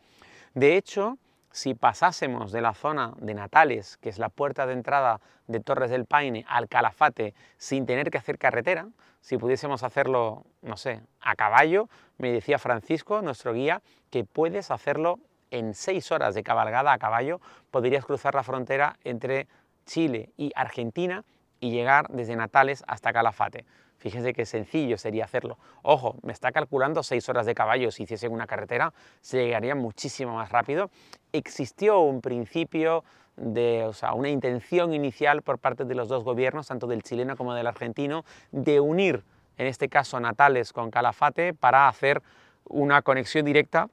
De 0.53 0.77
hecho, 0.77 1.17
si 1.51 1.74
pasásemos 1.74 2.51
de 2.51 2.62
la 2.62 2.74
zona 2.74 3.13
de 3.17 3.34
Natales, 3.34 3.98
que 3.98 4.10
es 4.10 4.20
la 4.20 4.29
puerta 4.29 4.65
de 4.65 4.74
entrada 4.74 5.20
de 5.48 5.60
Torres 5.60 5.89
del 5.89 6.05
Paine, 6.05 6.46
al 6.48 6.67
Calafate, 6.67 7.34
sin 7.58 7.86
tener 7.86 8.10
que 8.10 8.17
hacer 8.17 8.38
carretera, 8.38 8.88
si 9.22 9.38
pudiésemos 9.38 9.84
hacerlo, 9.84 10.46
no 10.62 10.77
sé, 10.77 11.01
a 11.20 11.36
caballo, 11.36 11.89
me 12.17 12.31
decía 12.31 12.58
Francisco, 12.58 13.22
nuestro 13.22 13.53
guía, 13.53 13.81
que 14.10 14.24
puedes 14.24 14.72
hacerlo 14.72 15.20
en 15.51 15.74
seis 15.74 16.12
horas 16.12 16.34
de 16.34 16.43
cabalgada 16.43 16.93
a 16.93 16.98
caballo, 16.98 17.39
podrías 17.70 18.05
cruzar 18.05 18.34
la 18.34 18.43
frontera 18.43 18.98
entre 19.03 19.48
Chile 19.86 20.31
y 20.38 20.51
Argentina 20.55 21.24
y 21.60 21.72
llegar 21.72 22.08
desde 22.10 22.36
Natales 22.36 22.84
hasta 22.88 23.13
Calafate. 23.13 23.65
Fíjense 24.01 24.34
qué 24.34 24.48
sencillo 24.48 24.98
sería 24.98 25.25
hacerlo. 25.25 25.60
Ojo, 25.84 26.15
me 26.24 26.34
está 26.34 26.51
calculando 26.51 27.03
seis 27.03 27.29
horas 27.29 27.46
de 27.46 27.53
caballo. 27.53 27.91
Si 27.91 28.01
hiciese 28.01 28.27
una 28.27 28.48
carretera, 28.48 28.93
se 29.22 29.38
llegaría 29.46 29.75
muchísimo 29.75 30.38
más 30.38 30.51
rápido. 30.51 30.89
Existió 31.31 32.00
un 32.00 32.20
principio 32.20 33.03
de, 33.36 33.86
o 33.86 33.93
sea, 33.93 34.13
una 34.13 34.29
intención 34.29 34.91
inicial 34.96 35.43
por 35.43 35.60
parte 35.60 35.86
de 35.86 35.93
los 35.93 36.08
dos 36.08 36.24
gobiernos, 36.24 36.67
tanto 36.67 36.88
del 36.88 37.03
chileno 37.03 37.38
como 37.38 37.53
del 37.53 37.67
argentino, 37.67 38.25
de 38.51 38.79
unir, 38.79 39.24
en 39.58 39.67
este 39.67 39.88
caso, 39.88 40.20
Natales 40.20 40.74
con 40.74 40.89
Calafate 40.89 41.53
para 41.53 41.88
hacer 41.88 42.24
una 42.65 43.03
conexión 43.03 43.46
directa 43.46 43.88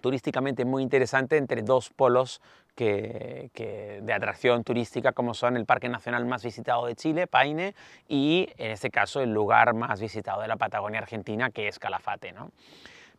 turísticamente 0.00 0.64
muy 0.64 0.84
interesante 0.84 1.38
entre 1.38 1.62
dos 1.62 1.90
polos 1.90 2.40
que, 2.74 4.00
de 4.02 4.12
atracción 4.12 4.64
turística 4.64 5.12
como 5.12 5.34
son 5.34 5.56
el 5.56 5.66
Parque 5.66 5.88
Nacional 5.88 6.24
más 6.26 6.44
visitado 6.44 6.86
de 6.86 6.94
Chile, 6.94 7.26
Paine, 7.26 7.74
y 8.08 8.48
en 8.58 8.72
este 8.72 8.90
caso 8.90 9.20
el 9.20 9.32
lugar 9.32 9.74
más 9.74 10.00
visitado 10.00 10.40
de 10.42 10.48
la 10.48 10.56
Patagonia 10.56 11.00
Argentina, 11.00 11.50
que 11.50 11.68
es 11.68 11.78
Calafate. 11.78 12.32
¿no? 12.32 12.50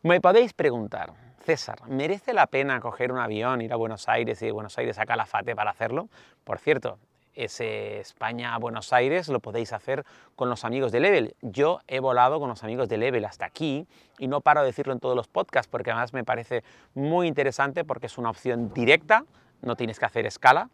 Me 0.03 0.21
podéis 0.21 0.53
preguntar, 0.53 1.13
César, 1.43 1.87
¿merece 1.87 2.33
la 2.33 2.47
pena 2.47 2.79
coger 2.79 3.11
un 3.11 3.19
avión, 3.19 3.61
ir 3.61 3.71
a 3.71 3.75
Buenos 3.75 4.09
Aires 4.09 4.41
y 4.41 4.45
de 4.45 4.51
Buenos 4.51 4.77
Aires 4.77 4.99
a 4.99 5.05
Calafate 5.05 5.55
para 5.55 5.71
hacerlo? 5.71 6.09
Por 6.43 6.59
cierto, 6.59 6.97
ese 7.35 7.99
España 7.99 8.55
a 8.55 8.57
Buenos 8.57 8.93
Aires 8.93 9.27
lo 9.27 9.39
podéis 9.39 9.73
hacer 9.73 10.05
con 10.35 10.49
los 10.49 10.65
amigos 10.65 10.91
de 10.91 11.01
Level. 11.01 11.35
Yo 11.41 11.81
he 11.87 11.99
volado 11.99 12.39
con 12.39 12.49
los 12.49 12.63
amigos 12.63 12.89
de 12.89 12.97
Level 12.97 13.25
hasta 13.25 13.45
aquí 13.45 13.87
y 14.17 14.27
no 14.27 14.41
paro 14.41 14.61
de 14.61 14.67
decirlo 14.67 14.93
en 14.93 14.99
todos 14.99 15.15
los 15.15 15.27
podcasts 15.27 15.69
porque 15.69 15.91
además 15.91 16.13
me 16.13 16.23
parece 16.23 16.63
muy 16.93 17.27
interesante 17.27 17.83
porque 17.83 18.07
es 18.07 18.17
una 18.17 18.29
opción 18.29 18.73
directa, 18.73 19.25
no 19.65 19.75
tienes 19.75 19.99
que 19.99 20.05
hacer 20.05 20.25
escala. 20.25 20.69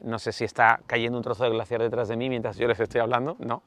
No 0.00 0.18
sé 0.18 0.32
si 0.32 0.44
está 0.44 0.80
cayendo 0.86 1.18
un 1.18 1.24
trozo 1.24 1.44
de 1.44 1.50
glaciar 1.50 1.80
detrás 1.80 2.08
de 2.08 2.16
mí 2.16 2.28
mientras 2.28 2.56
yo 2.56 2.68
les 2.68 2.78
estoy 2.78 3.00
hablando, 3.00 3.36
no. 3.38 3.62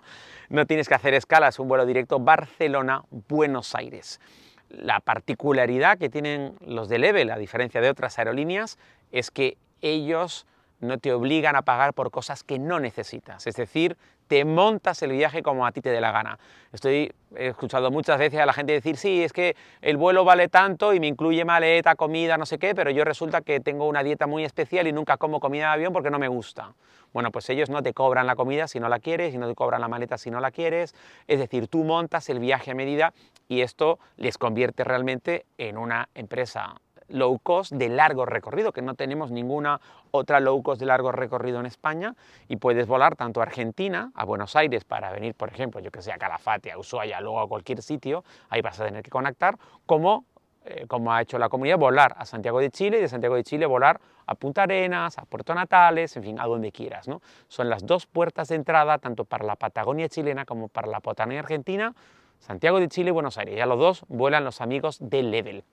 No 0.50 0.65
tienes 0.65 0.88
que 0.88 0.96
hacer 0.96 1.13
escala, 1.13 1.50
es 1.50 1.60
un 1.60 1.67
vuelo 1.67 1.86
directo 1.86 2.19
Barcelona-Buenos 2.19 3.75
Aires. 3.75 4.22
La 4.69 5.00
particularidad 5.00 5.98
que 5.98 6.10
tienen 6.10 6.55
los 6.62 6.89
de 6.89 7.00
Level, 7.00 7.31
a 7.31 7.38
diferencia 7.38 7.81
de 7.81 7.89
otras 7.89 8.19
aerolíneas, 8.19 8.77
es 9.12 9.31
que 9.31 9.57
ellos 9.81 10.46
no 10.79 10.98
te 10.98 11.12
obligan 11.13 11.55
a 11.55 11.63
pagar 11.63 11.93
por 11.93 12.12
cosas 12.12 12.43
que 12.43 12.60
no 12.60 12.79
necesitas. 12.79 13.48
Es 13.48 13.55
decir, 13.55 13.98
te 14.27 14.46
montas 14.46 15.01
el 15.01 15.12
viaje 15.12 15.41
como 15.41 15.65
a 15.65 15.72
ti 15.72 15.81
te 15.81 15.89
dé 15.89 16.01
la 16.01 16.12
gana. 16.12 16.38
Estoy, 16.72 17.12
he 17.36 17.48
escuchado 17.48 17.89
muchas 17.91 18.19
veces 18.19 18.39
a 18.39 18.46
la 18.46 18.53
gente 18.53 18.74
decir, 18.74 18.98
sí, 18.98 19.24
es 19.24 19.34
que 19.34 19.55
el 19.81 19.98
vuelo 19.98 20.25
vale 20.25 20.50
tanto 20.50 20.93
y 20.93 21.00
me 21.00 21.07
incluye 21.07 21.46
maleta, 21.46 21.96
comida, 21.96 22.38
no 22.38 22.46
sé 22.46 22.60
qué, 22.60 22.75
pero 22.75 22.91
yo 22.91 23.03
resulta 23.03 23.41
que 23.41 23.60
tengo 23.60 23.88
una 23.88 24.03
dieta 24.03 24.27
muy 24.27 24.43
especial 24.43 24.88
y 24.88 24.91
nunca 24.91 25.17
como 25.17 25.39
comida 25.39 25.67
de 25.67 25.74
avión 25.74 25.93
porque 25.93 26.12
no 26.12 26.19
me 26.19 26.27
gusta. 26.27 26.74
Bueno, 27.13 27.31
pues 27.31 27.50
ellos 27.50 27.69
no 27.69 27.81
te 27.81 27.93
cobran 27.93 28.27
la 28.27 28.36
comida 28.36 28.67
si 28.67 28.79
no 28.79 28.89
la 28.89 29.00
quieres 29.00 29.34
y 29.34 29.38
no 29.38 29.48
te 29.48 29.55
cobran 29.55 29.81
la 29.81 29.88
maleta 29.88 30.17
si 30.17 30.29
no 30.29 30.39
la 30.39 30.51
quieres. 30.51 30.93
Es 31.27 31.39
decir, 31.39 31.67
tú 31.67 31.84
montas 31.84 32.29
el 32.29 32.39
viaje 32.39 32.72
a 32.72 32.75
medida 32.75 33.13
y 33.48 33.62
esto 33.62 33.98
les 34.17 34.38
convierte 34.38 34.84
realmente 34.84 35.46
en 35.57 35.77
una 35.77 36.10
empresa 36.13 36.75
low 37.09 37.39
cost 37.39 37.71
de 37.73 37.89
largo 37.89 38.25
recorrido, 38.25 38.71
que 38.71 38.81
no 38.81 38.95
tenemos 38.95 39.31
ninguna 39.31 39.79
otra 40.11 40.39
low 40.39 40.61
cost 40.61 40.79
de 40.79 40.85
largo 40.85 41.11
recorrido 41.11 41.59
en 41.59 41.65
España 41.65 42.15
y 42.47 42.57
puedes 42.57 42.87
volar 42.87 43.15
tanto 43.15 43.39
a 43.39 43.43
Argentina, 43.43 44.11
a 44.15 44.25
Buenos 44.25 44.55
Aires 44.55 44.83
para 44.83 45.11
venir, 45.11 45.35
por 45.35 45.49
ejemplo, 45.49 45.79
yo 45.79 45.91
que 45.91 46.01
sé, 46.01 46.11
a 46.11 46.17
Calafate, 46.17 46.71
a 46.71 46.77
Ushuaia, 46.77 47.21
luego 47.21 47.39
a 47.39 47.47
cualquier 47.47 47.81
sitio, 47.81 48.23
ahí 48.49 48.61
vas 48.61 48.79
a 48.79 48.85
tener 48.85 49.03
que 49.03 49.09
conectar, 49.09 49.57
como, 49.85 50.25
eh, 50.65 50.85
como 50.87 51.13
ha 51.13 51.21
hecho 51.21 51.37
la 51.37 51.49
comunidad, 51.49 51.77
volar 51.77 52.15
a 52.17 52.25
Santiago 52.25 52.59
de 52.59 52.69
Chile 52.71 52.97
y 52.97 53.01
de 53.01 53.07
Santiago 53.07 53.35
de 53.35 53.43
Chile 53.43 53.65
volar 53.65 53.99
a 54.25 54.35
Punta 54.35 54.63
Arenas, 54.63 55.17
a 55.17 55.25
Puerto 55.25 55.55
Natales, 55.55 56.15
en 56.17 56.23
fin, 56.23 56.39
a 56.39 56.45
donde 56.45 56.71
quieras. 56.71 57.07
¿no? 57.07 57.21
Son 57.47 57.69
las 57.69 57.85
dos 57.85 58.05
puertas 58.05 58.49
de 58.49 58.55
entrada, 58.55 58.97
tanto 58.97 59.23
para 59.23 59.45
la 59.45 59.55
Patagonia 59.55 60.09
chilena 60.09 60.45
como 60.45 60.67
para 60.67 60.87
la 60.87 60.99
Patagonia 60.99 61.39
argentina, 61.39 61.93
Santiago 62.39 62.79
de 62.79 62.89
Chile 62.89 63.09
y 63.09 63.13
Buenos 63.13 63.37
Aires. 63.37 63.55
Ya 63.55 63.65
los 63.65 63.79
dos 63.79 64.05
vuelan 64.09 64.43
los 64.43 64.61
amigos 64.61 64.97
de 65.01 65.23
Level 65.23 65.63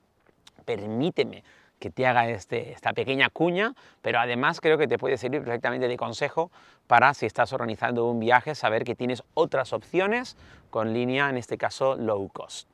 permíteme 0.65 1.45
que 1.79 1.91
te 1.91 2.07
haga 2.07 2.29
este, 2.29 2.73
esta 2.73 2.93
pequeña 2.93 3.29
cuña, 3.31 3.75
pero 4.01 4.19
además 4.19 4.61
creo 4.61 4.79
que 4.79 4.89
te 4.89 4.99
puede 4.99 5.19
servir 5.19 5.43
perfectamente 5.43 5.89
de 5.89 5.97
consejo 5.97 6.51
para 6.87 7.13
si 7.15 7.27
estás 7.27 7.53
organizando 7.53 8.09
un 8.09 8.21
viaje, 8.21 8.55
saber 8.55 8.85
que 8.85 8.95
tienes 8.95 9.23
otras 9.35 9.73
opciones 9.73 10.37
con 10.71 10.93
línea, 10.93 11.29
en 11.29 11.37
este 11.37 11.59
caso, 11.59 11.97
low 11.97 12.29
cost. 12.29 12.69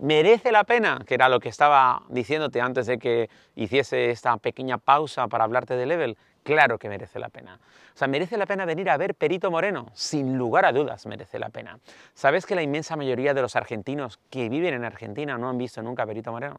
¿Merece 0.00 0.50
la 0.50 0.64
pena? 0.64 1.00
Que 1.06 1.14
era 1.14 1.28
lo 1.28 1.38
que 1.38 1.48
estaba 1.48 2.02
diciéndote 2.08 2.60
antes 2.60 2.86
de 2.86 2.98
que 2.98 3.30
hiciese 3.54 4.10
esta 4.10 4.36
pequeña 4.38 4.78
pausa 4.78 5.28
para 5.28 5.44
hablarte 5.44 5.76
de 5.76 5.86
Level. 5.86 6.16
Claro 6.42 6.78
que 6.78 6.88
merece 6.88 7.18
la 7.18 7.28
pena. 7.28 7.60
O 7.94 7.96
sea, 7.96 8.08
merece 8.08 8.36
la 8.36 8.46
pena 8.46 8.64
venir 8.64 8.90
a 8.90 8.96
ver 8.96 9.14
Perito 9.14 9.50
Moreno, 9.50 9.86
sin 9.94 10.36
lugar 10.36 10.64
a 10.64 10.72
dudas 10.72 11.06
merece 11.06 11.38
la 11.38 11.48
pena. 11.48 11.78
¿Sabes 12.12 12.44
que 12.44 12.56
la 12.56 12.62
inmensa 12.62 12.96
mayoría 12.96 13.34
de 13.34 13.42
los 13.42 13.54
argentinos 13.54 14.18
que 14.30 14.48
viven 14.48 14.74
en 14.74 14.84
Argentina 14.84 15.38
no 15.38 15.48
han 15.48 15.58
visto 15.58 15.80
nunca 15.80 16.04
Perito 16.04 16.32
Moreno? 16.32 16.56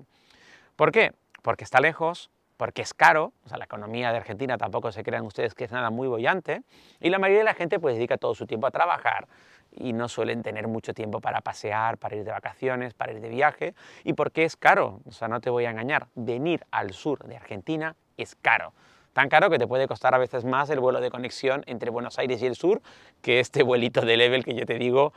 ¿Por 0.75 0.91
qué? 0.91 1.13
Porque 1.41 1.63
está 1.63 1.79
lejos, 1.79 2.29
porque 2.57 2.81
es 2.81 2.93
caro, 2.93 3.33
o 3.45 3.49
sea, 3.49 3.57
la 3.57 3.65
economía 3.65 4.11
de 4.11 4.17
Argentina 4.17 4.57
tampoco 4.57 4.91
se 4.91 5.03
crean 5.03 5.25
ustedes 5.25 5.55
que 5.55 5.63
es 5.63 5.71
nada 5.71 5.89
muy 5.89 6.07
bollante, 6.07 6.63
y 6.99 7.09
la 7.09 7.19
mayoría 7.19 7.39
de 7.39 7.45
la 7.45 7.53
gente 7.53 7.79
pues 7.79 7.95
dedica 7.95 8.17
todo 8.17 8.35
su 8.35 8.45
tiempo 8.45 8.67
a 8.67 8.71
trabajar 8.71 9.27
y 9.71 9.93
no 9.93 10.07
suelen 10.07 10.41
tener 10.41 10.67
mucho 10.67 10.93
tiempo 10.93 11.19
para 11.19 11.41
pasear, 11.41 11.97
para 11.97 12.15
ir 12.15 12.23
de 12.23 12.31
vacaciones, 12.31 12.93
para 12.93 13.11
ir 13.11 13.19
de 13.19 13.29
viaje, 13.29 13.73
y 14.03 14.13
porque 14.13 14.43
es 14.43 14.55
caro, 14.55 15.01
o 15.05 15.11
sea, 15.11 15.27
no 15.27 15.41
te 15.41 15.49
voy 15.49 15.65
a 15.65 15.71
engañar, 15.71 16.07
venir 16.15 16.65
al 16.71 16.93
sur 16.93 17.19
de 17.25 17.35
Argentina 17.35 17.95
es 18.17 18.35
caro. 18.35 18.73
Tan 19.11 19.29
caro 19.29 19.49
que 19.49 19.57
te 19.57 19.65
puede 19.65 19.87
costar 19.87 20.13
a 20.13 20.17
veces 20.17 20.43
más 20.43 20.69
el 20.69 20.81
vuelo 20.81 20.99
de 20.99 21.09
conexión 21.09 21.63
entre 21.67 21.89
Buenos 21.89 22.19
Aires 22.19 22.41
y 22.41 22.47
el 22.47 22.55
sur 22.55 22.81
que 23.21 23.39
este 23.39 23.63
vuelito 23.63 24.01
de 24.01 24.17
level 24.17 24.43
que 24.43 24.53
yo 24.53 24.65
te 24.65 24.77
digo 24.77 25.13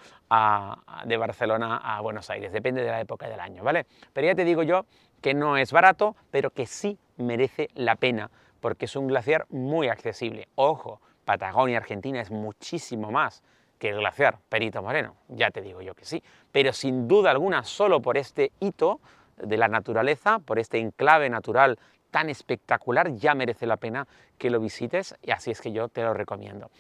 de 1.04 1.16
Barcelona 1.16 1.78
a 1.78 2.00
Buenos 2.00 2.30
Aires. 2.30 2.52
Depende 2.52 2.84
de 2.84 2.92
la 2.92 3.00
época 3.00 3.28
del 3.28 3.40
año, 3.40 3.64
¿vale? 3.64 3.86
Pero 4.12 4.28
ya 4.28 4.36
te 4.36 4.44
digo 4.44 4.62
yo 4.62 4.86
que 5.20 5.34
no 5.34 5.56
es 5.56 5.72
barato, 5.72 6.16
pero 6.30 6.50
que 6.50 6.66
sí 6.66 6.98
merece 7.16 7.68
la 7.74 7.96
pena, 7.96 8.30
porque 8.60 8.86
es 8.86 8.96
un 8.96 9.06
glaciar 9.06 9.46
muy 9.50 9.88
accesible. 9.88 10.48
Ojo, 10.54 11.00
Patagonia 11.24 11.78
Argentina 11.78 12.20
es 12.20 12.30
muchísimo 12.30 13.10
más 13.10 13.42
que 13.78 13.90
el 13.90 13.96
glaciar 13.98 14.38
Perito 14.48 14.82
Moreno, 14.82 15.14
ya 15.28 15.50
te 15.50 15.60
digo 15.60 15.82
yo 15.82 15.94
que 15.94 16.04
sí, 16.04 16.22
pero 16.50 16.72
sin 16.72 17.06
duda 17.06 17.30
alguna, 17.30 17.62
solo 17.62 18.02
por 18.02 18.16
este 18.16 18.50
hito 18.60 19.00
de 19.36 19.56
la 19.56 19.68
naturaleza, 19.68 20.40
por 20.40 20.58
este 20.58 20.78
enclave 20.78 21.30
natural 21.30 21.78
tan 22.10 22.28
espectacular, 22.28 23.14
ya 23.14 23.34
merece 23.34 23.66
la 23.66 23.76
pena 23.76 24.08
que 24.38 24.50
lo 24.50 24.60
visites 24.60 25.14
y 25.22 25.30
así 25.30 25.50
es 25.50 25.60
que 25.60 25.72
yo 25.72 25.88
te 25.88 26.02
lo 26.02 26.14
recomiendo. 26.14 26.70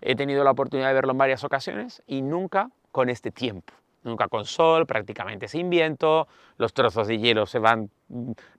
He 0.00 0.16
tenido 0.16 0.42
la 0.42 0.50
oportunidad 0.50 0.88
de 0.88 0.94
verlo 0.94 1.12
en 1.12 1.18
varias 1.18 1.44
ocasiones 1.44 2.02
y 2.06 2.22
nunca 2.22 2.70
con 2.90 3.08
este 3.08 3.30
tiempo. 3.30 3.72
Nunca 4.04 4.28
con 4.28 4.44
sol, 4.44 4.86
prácticamente 4.86 5.48
sin 5.48 5.70
viento, 5.70 6.26
los 6.56 6.72
trozos 6.72 7.06
de 7.06 7.18
hielo 7.18 7.46
se 7.46 7.58
van 7.58 7.90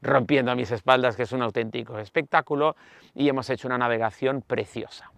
rompiendo 0.01 0.51
a 0.51 0.55
mis 0.55 0.71
espaldas, 0.71 1.15
que 1.15 1.23
es 1.23 1.31
un 1.31 1.41
auténtico 1.41 1.99
espectáculo, 1.99 2.75
y 3.13 3.27
hemos 3.27 3.49
hecho 3.49 3.67
una 3.67 3.77
navegación 3.77 4.41
preciosa. 4.41 5.11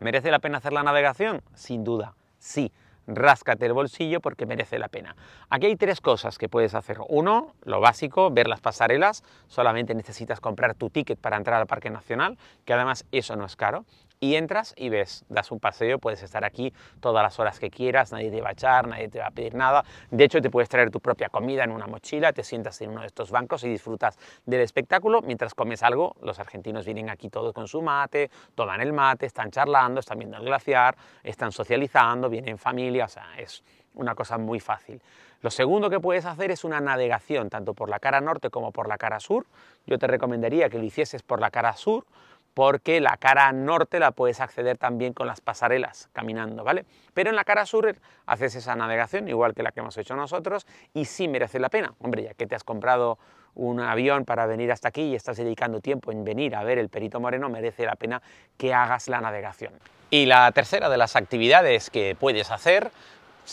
¿Merece 0.00 0.30
la 0.30 0.40
pena 0.40 0.58
hacer 0.58 0.72
la 0.72 0.82
navegación? 0.82 1.42
Sin 1.54 1.84
duda, 1.84 2.14
sí 2.38 2.72
ráscate 3.06 3.66
el 3.66 3.72
bolsillo 3.72 4.20
porque 4.20 4.46
merece 4.46 4.78
la 4.78 4.88
pena. 4.88 5.16
Aquí 5.50 5.66
hay 5.66 5.76
tres 5.76 6.00
cosas 6.00 6.38
que 6.38 6.48
puedes 6.48 6.74
hacer. 6.74 6.98
Uno, 7.08 7.54
lo 7.64 7.80
básico, 7.80 8.30
ver 8.30 8.48
las 8.48 8.60
pasarelas. 8.60 9.22
Solamente 9.48 9.94
necesitas 9.94 10.40
comprar 10.40 10.74
tu 10.74 10.90
ticket 10.90 11.18
para 11.18 11.36
entrar 11.36 11.60
al 11.60 11.66
Parque 11.66 11.90
Nacional, 11.90 12.38
que 12.64 12.72
además 12.72 13.04
eso 13.10 13.36
no 13.36 13.44
es 13.44 13.56
caro 13.56 13.84
y 14.22 14.36
entras 14.36 14.72
y 14.76 14.88
ves, 14.88 15.24
das 15.28 15.50
un 15.50 15.58
paseo, 15.58 15.98
puedes 15.98 16.22
estar 16.22 16.44
aquí 16.44 16.72
todas 17.00 17.24
las 17.24 17.40
horas 17.40 17.58
que 17.58 17.70
quieras, 17.70 18.12
nadie 18.12 18.30
te 18.30 18.40
va 18.40 18.50
a 18.50 18.52
echar, 18.52 18.86
nadie 18.86 19.08
te 19.08 19.18
va 19.18 19.26
a 19.26 19.30
pedir 19.32 19.56
nada. 19.56 19.84
De 20.12 20.22
hecho, 20.22 20.40
te 20.40 20.48
puedes 20.48 20.68
traer 20.68 20.92
tu 20.92 21.00
propia 21.00 21.28
comida 21.28 21.64
en 21.64 21.72
una 21.72 21.88
mochila, 21.88 22.32
te 22.32 22.44
sientas 22.44 22.80
en 22.82 22.90
uno 22.90 23.00
de 23.00 23.08
estos 23.08 23.32
bancos 23.32 23.64
y 23.64 23.68
disfrutas 23.68 24.16
del 24.46 24.60
espectáculo 24.60 25.22
mientras 25.22 25.54
comes 25.54 25.82
algo. 25.82 26.14
Los 26.22 26.38
argentinos 26.38 26.86
vienen 26.86 27.10
aquí 27.10 27.30
todos 27.30 27.52
con 27.52 27.66
su 27.66 27.82
mate, 27.82 28.30
toman 28.54 28.80
el 28.80 28.92
mate, 28.92 29.26
están 29.26 29.50
charlando, 29.50 29.98
están 29.98 30.20
viendo 30.20 30.36
el 30.36 30.44
glaciar, 30.44 30.96
están 31.24 31.50
socializando, 31.50 32.28
vienen 32.28 32.50
en 32.50 32.58
familia, 32.58 33.06
o 33.06 33.08
sea, 33.08 33.26
es 33.38 33.64
una 33.94 34.14
cosa 34.14 34.38
muy 34.38 34.60
fácil. 34.60 35.02
Lo 35.40 35.50
segundo 35.50 35.90
que 35.90 35.98
puedes 35.98 36.24
hacer 36.24 36.52
es 36.52 36.62
una 36.62 36.80
navegación, 36.80 37.50
tanto 37.50 37.74
por 37.74 37.88
la 37.88 37.98
cara 37.98 38.20
norte 38.20 38.50
como 38.50 38.70
por 38.70 38.86
la 38.86 38.96
cara 38.96 39.18
sur. 39.18 39.46
Yo 39.84 39.98
te 39.98 40.06
recomendaría 40.06 40.68
que 40.68 40.78
lo 40.78 40.84
hicieses 40.84 41.24
por 41.24 41.40
la 41.40 41.50
cara 41.50 41.74
sur, 41.74 42.06
porque 42.54 43.00
la 43.00 43.16
cara 43.16 43.52
norte 43.52 43.98
la 43.98 44.10
puedes 44.10 44.40
acceder 44.40 44.78
también 44.78 45.12
con 45.12 45.26
las 45.26 45.40
pasarelas 45.40 46.08
caminando, 46.12 46.64
¿vale? 46.64 46.84
Pero 47.14 47.30
en 47.30 47.36
la 47.36 47.44
cara 47.44 47.66
sur 47.66 47.96
haces 48.26 48.54
esa 48.54 48.76
navegación 48.76 49.28
igual 49.28 49.54
que 49.54 49.62
la 49.62 49.72
que 49.72 49.80
hemos 49.80 49.96
hecho 49.96 50.16
nosotros 50.16 50.66
y 50.94 51.04
sí 51.06 51.28
merece 51.28 51.58
la 51.58 51.68
pena. 51.68 51.94
Hombre, 52.00 52.24
ya 52.24 52.34
que 52.34 52.46
te 52.46 52.54
has 52.54 52.64
comprado 52.64 53.18
un 53.54 53.80
avión 53.80 54.24
para 54.24 54.46
venir 54.46 54.72
hasta 54.72 54.88
aquí 54.88 55.02
y 55.02 55.14
estás 55.14 55.36
dedicando 55.36 55.80
tiempo 55.80 56.12
en 56.12 56.24
venir 56.24 56.54
a 56.54 56.64
ver 56.64 56.78
el 56.78 56.88
Perito 56.88 57.20
Moreno, 57.20 57.48
merece 57.48 57.84
la 57.84 57.96
pena 57.96 58.22
que 58.56 58.72
hagas 58.72 59.08
la 59.08 59.20
navegación. 59.20 59.72
Y 60.10 60.26
la 60.26 60.50
tercera 60.52 60.88
de 60.88 60.96
las 60.98 61.16
actividades 61.16 61.90
que 61.90 62.16
puedes 62.18 62.50
hacer 62.50 62.90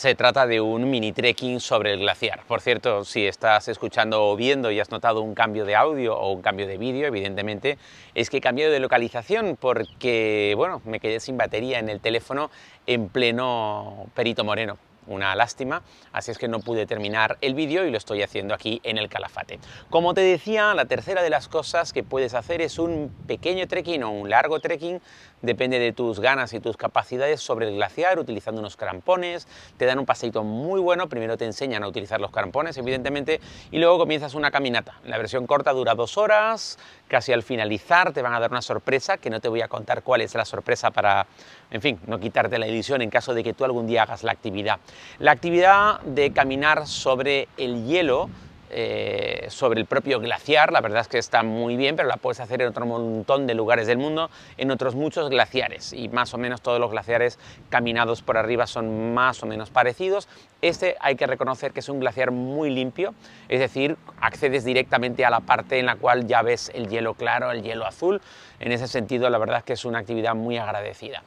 se 0.00 0.14
trata 0.14 0.46
de 0.46 0.62
un 0.62 0.88
mini 0.88 1.12
trekking 1.12 1.60
sobre 1.60 1.92
el 1.92 2.00
glaciar. 2.00 2.40
Por 2.48 2.62
cierto, 2.62 3.04
si 3.04 3.26
estás 3.26 3.68
escuchando 3.68 4.30
o 4.30 4.34
viendo 4.34 4.70
y 4.70 4.80
has 4.80 4.90
notado 4.90 5.20
un 5.20 5.34
cambio 5.34 5.66
de 5.66 5.76
audio 5.76 6.16
o 6.16 6.32
un 6.32 6.40
cambio 6.40 6.66
de 6.66 6.78
vídeo, 6.78 7.06
evidentemente 7.06 7.76
es 8.14 8.30
que 8.30 8.38
he 8.38 8.40
cambiado 8.40 8.72
de 8.72 8.80
localización 8.80 9.58
porque, 9.60 10.54
bueno, 10.56 10.80
me 10.86 11.00
quedé 11.00 11.20
sin 11.20 11.36
batería 11.36 11.80
en 11.80 11.90
el 11.90 12.00
teléfono 12.00 12.50
en 12.86 13.10
pleno 13.10 14.06
Perito 14.14 14.42
Moreno 14.42 14.78
una 15.10 15.34
lástima, 15.34 15.82
así 16.12 16.30
es 16.30 16.38
que 16.38 16.48
no 16.48 16.60
pude 16.60 16.86
terminar 16.86 17.36
el 17.40 17.54
vídeo 17.54 17.84
y 17.84 17.90
lo 17.90 17.98
estoy 17.98 18.22
haciendo 18.22 18.54
aquí 18.54 18.80
en 18.84 18.96
el 18.96 19.08
Calafate. 19.08 19.58
Como 19.90 20.14
te 20.14 20.20
decía, 20.20 20.72
la 20.74 20.84
tercera 20.84 21.22
de 21.22 21.30
las 21.30 21.48
cosas 21.48 21.92
que 21.92 22.02
puedes 22.02 22.34
hacer 22.34 22.62
es 22.62 22.78
un 22.78 23.12
pequeño 23.26 23.66
trekking 23.66 24.02
o 24.04 24.10
un 24.10 24.30
largo 24.30 24.60
trekking 24.60 25.00
depende 25.42 25.78
de 25.78 25.92
tus 25.92 26.20
ganas 26.20 26.52
y 26.52 26.60
tus 26.60 26.76
capacidades 26.76 27.40
sobre 27.40 27.68
el 27.68 27.74
glaciar 27.74 28.18
utilizando 28.18 28.60
unos 28.60 28.76
crampones, 28.76 29.48
te 29.76 29.86
dan 29.86 29.98
un 29.98 30.06
paseito 30.06 30.44
muy 30.44 30.80
bueno, 30.80 31.08
primero 31.08 31.36
te 31.36 31.46
enseñan 31.46 31.82
a 31.82 31.88
utilizar 31.88 32.20
los 32.20 32.30
crampones 32.30 32.76
evidentemente 32.76 33.40
y 33.70 33.78
luego 33.78 33.98
comienzas 33.98 34.34
una 34.34 34.50
caminata. 34.50 35.00
La 35.04 35.18
versión 35.18 35.46
corta 35.46 35.72
dura 35.72 35.94
dos 35.94 36.18
horas, 36.18 36.78
casi 37.08 37.32
al 37.32 37.42
finalizar 37.42 38.12
te 38.12 38.22
van 38.22 38.34
a 38.34 38.40
dar 38.40 38.50
una 38.50 38.62
sorpresa 38.62 39.16
que 39.16 39.30
no 39.30 39.40
te 39.40 39.48
voy 39.48 39.62
a 39.62 39.68
contar 39.68 40.02
cuál 40.02 40.20
es 40.20 40.34
la 40.34 40.44
sorpresa 40.44 40.90
para, 40.90 41.26
en 41.70 41.80
fin, 41.80 41.98
no 42.06 42.18
quitarte 42.18 42.58
la 42.58 42.66
edición 42.66 43.02
en 43.02 43.10
caso 43.10 43.34
de 43.34 43.44
que 43.44 43.52
tú 43.52 43.64
algún 43.64 43.86
día 43.86 44.02
hagas 44.02 44.22
la 44.22 44.32
actividad. 44.32 44.78
La 45.18 45.32
actividad 45.32 46.00
de 46.00 46.32
caminar 46.32 46.86
sobre 46.86 47.48
el 47.56 47.86
hielo 47.86 48.28
eh, 48.72 49.46
sobre 49.48 49.80
el 49.80 49.86
propio 49.86 50.20
glaciar, 50.20 50.72
la 50.72 50.80
verdad 50.80 51.00
es 51.00 51.08
que 51.08 51.18
está 51.18 51.42
muy 51.42 51.76
bien, 51.76 51.96
pero 51.96 52.06
la 52.06 52.18
puedes 52.18 52.38
hacer 52.38 52.62
en 52.62 52.68
otro 52.68 52.86
montón 52.86 53.48
de 53.48 53.54
lugares 53.54 53.88
del 53.88 53.98
mundo, 53.98 54.30
en 54.58 54.70
otros 54.70 54.94
muchos 54.94 55.28
glaciares, 55.28 55.92
y 55.92 56.08
más 56.08 56.34
o 56.34 56.38
menos 56.38 56.62
todos 56.62 56.78
los 56.78 56.92
glaciares 56.92 57.40
caminados 57.68 58.22
por 58.22 58.36
arriba 58.38 58.68
son 58.68 59.12
más 59.12 59.42
o 59.42 59.46
menos 59.46 59.70
parecidos. 59.70 60.28
Este 60.62 60.96
hay 61.00 61.16
que 61.16 61.26
reconocer 61.26 61.72
que 61.72 61.80
es 61.80 61.88
un 61.88 61.98
glaciar 61.98 62.30
muy 62.30 62.70
limpio, 62.70 63.12
es 63.48 63.58
decir, 63.58 63.96
accedes 64.20 64.64
directamente 64.64 65.24
a 65.24 65.30
la 65.30 65.40
parte 65.40 65.80
en 65.80 65.86
la 65.86 65.96
cual 65.96 66.28
ya 66.28 66.42
ves 66.42 66.70
el 66.72 66.88
hielo 66.88 67.14
claro, 67.14 67.50
el 67.50 67.64
hielo 67.64 67.86
azul, 67.86 68.22
en 68.60 68.70
ese 68.70 68.86
sentido 68.86 69.28
la 69.30 69.38
verdad 69.38 69.58
es 69.58 69.64
que 69.64 69.72
es 69.72 69.84
una 69.84 69.98
actividad 69.98 70.36
muy 70.36 70.58
agradecida 70.58 71.24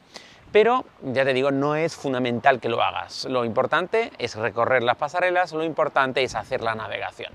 pero 0.54 0.84
ya 1.02 1.24
te 1.24 1.34
digo, 1.34 1.50
no 1.50 1.74
es 1.74 1.96
fundamental 1.96 2.60
que 2.60 2.68
lo 2.68 2.80
hagas. 2.80 3.24
Lo 3.24 3.44
importante 3.44 4.12
es 4.18 4.36
recorrer 4.36 4.84
las 4.84 4.96
pasarelas, 4.96 5.52
lo 5.52 5.64
importante 5.64 6.22
es 6.22 6.36
hacer 6.36 6.60
la 6.60 6.76
navegación. 6.76 7.32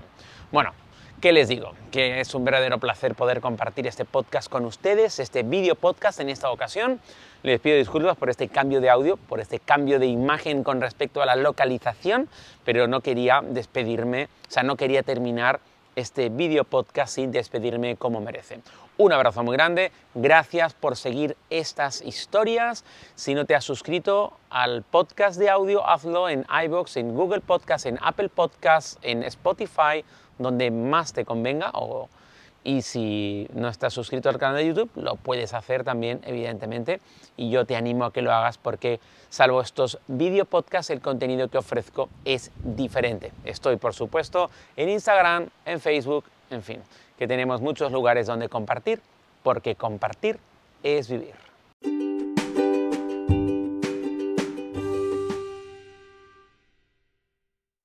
Bueno, 0.50 0.72
¿qué 1.20 1.30
les 1.34 1.46
digo? 1.46 1.74
Que 1.92 2.20
es 2.20 2.34
un 2.34 2.46
verdadero 2.46 2.78
placer 2.78 3.14
poder 3.14 3.42
compartir 3.42 3.86
este 3.86 4.06
podcast 4.06 4.48
con 4.48 4.64
ustedes, 4.64 5.18
este 5.18 5.42
video 5.42 5.74
podcast 5.74 6.18
en 6.20 6.30
esta 6.30 6.50
ocasión. 6.50 6.98
Les 7.42 7.60
pido 7.60 7.76
disculpas 7.76 8.16
por 8.16 8.30
este 8.30 8.48
cambio 8.48 8.80
de 8.80 8.88
audio, 8.88 9.18
por 9.18 9.38
este 9.38 9.58
cambio 9.58 9.98
de 9.98 10.06
imagen 10.06 10.64
con 10.64 10.80
respecto 10.80 11.20
a 11.20 11.26
la 11.26 11.36
localización, 11.36 12.26
pero 12.64 12.88
no 12.88 13.02
quería 13.02 13.42
despedirme, 13.44 14.30
o 14.48 14.50
sea, 14.50 14.62
no 14.62 14.76
quería 14.76 15.02
terminar 15.02 15.60
este 15.96 16.28
video 16.28 16.64
podcast 16.64 17.14
sin 17.14 17.32
despedirme 17.32 17.96
como 17.96 18.20
merece. 18.20 18.60
Un 18.96 19.12
abrazo 19.12 19.42
muy 19.42 19.56
grande, 19.56 19.92
gracias 20.14 20.74
por 20.74 20.94
seguir 20.94 21.36
estas 21.48 22.02
historias. 22.02 22.84
Si 23.14 23.34
no 23.34 23.46
te 23.46 23.54
has 23.54 23.64
suscrito 23.64 24.34
al 24.50 24.82
podcast 24.82 25.38
de 25.38 25.48
audio, 25.48 25.88
hazlo 25.88 26.28
en 26.28 26.44
iBox, 26.64 26.98
en 26.98 27.14
Google 27.14 27.40
Podcast, 27.40 27.86
en 27.86 27.98
Apple 28.02 28.28
Podcast, 28.28 28.98
en 29.02 29.22
Spotify, 29.22 30.04
donde 30.38 30.70
más 30.70 31.12
te 31.12 31.24
convenga. 31.24 31.70
Y 32.62 32.82
si 32.82 33.48
no 33.54 33.68
estás 33.68 33.92
suscrito 33.92 34.28
al 34.28 34.38
canal 34.38 34.56
de 34.56 34.66
YouTube, 34.66 34.90
lo 34.96 35.16
puedes 35.16 35.54
hacer 35.54 35.84
también, 35.84 36.20
evidentemente. 36.24 37.00
Y 37.36 37.50
yo 37.50 37.64
te 37.64 37.76
animo 37.76 38.04
a 38.04 38.12
que 38.12 38.22
lo 38.22 38.32
hagas 38.32 38.58
porque, 38.58 39.00
salvo 39.28 39.60
estos 39.60 39.98
video 40.08 40.44
podcasts, 40.44 40.90
el 40.90 41.00
contenido 41.00 41.48
que 41.48 41.58
ofrezco 41.58 42.08
es 42.24 42.50
diferente. 42.62 43.32
Estoy, 43.44 43.76
por 43.76 43.94
supuesto, 43.94 44.50
en 44.76 44.88
Instagram, 44.88 45.48
en 45.64 45.80
Facebook, 45.80 46.24
en 46.50 46.62
fin 46.62 46.82
que 47.20 47.28
tenemos 47.28 47.60
muchos 47.60 47.92
lugares 47.92 48.26
donde 48.26 48.48
compartir, 48.48 49.02
porque 49.42 49.74
compartir 49.74 50.40
es 50.82 51.10
vivir. 51.10 51.49